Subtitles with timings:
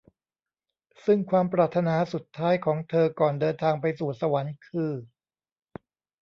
[1.05, 4.93] ซึ่งความปรารถนาสุดท้ายของเธอก่อนเดินทางไปสู่สวรรค์คือ